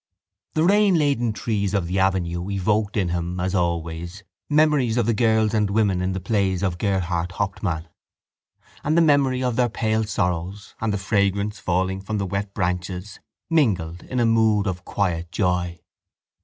The 0.55 0.63
rainladen 0.63 1.31
trees 1.31 1.75
of 1.75 1.85
the 1.85 1.99
avenue 1.99 2.49
evoked 2.49 2.97
in 2.97 3.09
him, 3.09 3.39
as 3.39 3.53
always, 3.53 4.23
memories 4.49 4.97
of 4.97 5.05
the 5.05 5.13
girls 5.13 5.53
and 5.53 5.69
women 5.69 6.01
in 6.01 6.13
the 6.13 6.19
plays 6.19 6.63
of 6.63 6.79
Gerhart 6.79 7.33
Hauptmann; 7.33 7.87
and 8.83 8.97
the 8.97 9.01
memory 9.03 9.43
of 9.43 9.57
their 9.57 9.69
pale 9.69 10.03
sorrows 10.05 10.73
and 10.81 10.91
the 10.91 10.97
fragrance 10.97 11.59
falling 11.59 12.01
from 12.01 12.17
the 12.17 12.25
wet 12.25 12.51
branches 12.55 13.19
mingled 13.47 14.01
in 14.01 14.19
a 14.19 14.25
mood 14.25 14.65
of 14.65 14.85
quiet 14.85 15.31
joy. 15.31 15.79